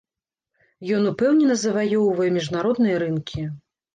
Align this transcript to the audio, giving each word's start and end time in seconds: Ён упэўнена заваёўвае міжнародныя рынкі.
Ён 0.99 1.03
упэўнена 1.09 1.57
заваёўвае 1.63 2.29
міжнародныя 2.37 2.95
рынкі. 3.07 3.41